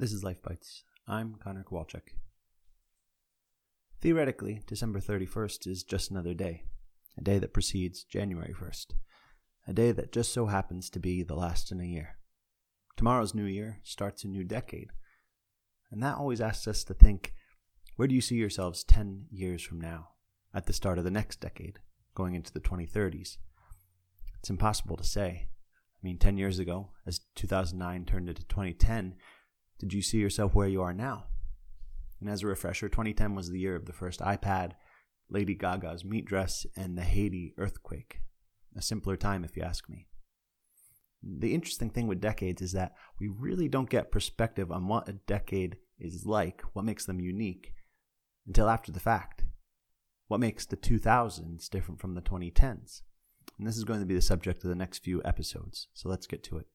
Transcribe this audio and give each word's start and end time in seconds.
This 0.00 0.12
is 0.12 0.22
Life 0.22 0.40
Bites. 0.44 0.84
I'm 1.08 1.34
Connor 1.42 1.64
Kowalczyk. 1.68 2.14
Theoretically, 4.00 4.62
December 4.64 5.00
31st 5.00 5.66
is 5.66 5.82
just 5.82 6.12
another 6.12 6.34
day, 6.34 6.62
a 7.16 7.20
day 7.20 7.40
that 7.40 7.52
precedes 7.52 8.04
January 8.04 8.54
1st, 8.54 8.92
a 9.66 9.72
day 9.72 9.90
that 9.90 10.12
just 10.12 10.32
so 10.32 10.46
happens 10.46 10.88
to 10.90 11.00
be 11.00 11.24
the 11.24 11.34
last 11.34 11.72
in 11.72 11.80
a 11.80 11.84
year. 11.84 12.18
Tomorrow's 12.96 13.34
new 13.34 13.42
year 13.42 13.80
starts 13.82 14.22
a 14.22 14.28
new 14.28 14.44
decade, 14.44 14.90
and 15.90 16.00
that 16.00 16.16
always 16.16 16.40
asks 16.40 16.68
us 16.68 16.84
to 16.84 16.94
think 16.94 17.34
where 17.96 18.06
do 18.06 18.14
you 18.14 18.20
see 18.20 18.36
yourselves 18.36 18.84
10 18.84 19.26
years 19.32 19.64
from 19.64 19.80
now, 19.80 20.10
at 20.54 20.66
the 20.66 20.72
start 20.72 20.98
of 20.98 21.04
the 21.04 21.10
next 21.10 21.40
decade, 21.40 21.80
going 22.14 22.36
into 22.36 22.52
the 22.52 22.60
2030s? 22.60 23.38
It's 24.38 24.48
impossible 24.48 24.96
to 24.96 25.02
say. 25.02 25.48
I 26.00 26.00
mean, 26.04 26.18
10 26.18 26.38
years 26.38 26.60
ago, 26.60 26.90
as 27.04 27.22
2009 27.34 28.04
turned 28.04 28.28
into 28.28 28.44
2010, 28.44 29.16
did 29.78 29.92
you 29.92 30.02
see 30.02 30.18
yourself 30.18 30.54
where 30.54 30.68
you 30.68 30.82
are 30.82 30.92
now? 30.92 31.24
And 32.20 32.28
as 32.28 32.42
a 32.42 32.46
refresher, 32.46 32.88
2010 32.88 33.34
was 33.34 33.50
the 33.50 33.60
year 33.60 33.76
of 33.76 33.86
the 33.86 33.92
first 33.92 34.20
iPad, 34.20 34.72
Lady 35.30 35.54
Gaga's 35.54 36.04
meat 36.04 36.24
dress, 36.24 36.66
and 36.76 36.98
the 36.98 37.02
Haiti 37.02 37.54
earthquake. 37.56 38.20
A 38.76 38.82
simpler 38.82 39.16
time, 39.16 39.44
if 39.44 39.56
you 39.56 39.62
ask 39.62 39.88
me. 39.88 40.08
The 41.22 41.54
interesting 41.54 41.90
thing 41.90 42.06
with 42.06 42.20
decades 42.20 42.62
is 42.62 42.72
that 42.72 42.94
we 43.20 43.28
really 43.28 43.68
don't 43.68 43.90
get 43.90 44.12
perspective 44.12 44.70
on 44.70 44.88
what 44.88 45.08
a 45.08 45.12
decade 45.12 45.76
is 45.98 46.26
like, 46.26 46.62
what 46.72 46.84
makes 46.84 47.04
them 47.04 47.20
unique, 47.20 47.74
until 48.46 48.68
after 48.68 48.92
the 48.92 49.00
fact. 49.00 49.44
What 50.28 50.40
makes 50.40 50.66
the 50.66 50.76
2000s 50.76 51.68
different 51.68 52.00
from 52.00 52.14
the 52.14 52.20
2010s? 52.20 53.02
And 53.58 53.66
this 53.66 53.76
is 53.76 53.84
going 53.84 54.00
to 54.00 54.06
be 54.06 54.14
the 54.14 54.20
subject 54.20 54.62
of 54.62 54.70
the 54.70 54.76
next 54.76 54.98
few 54.98 55.22
episodes, 55.24 55.88
so 55.92 56.08
let's 56.08 56.26
get 56.26 56.44
to 56.44 56.58
it. 56.58 56.66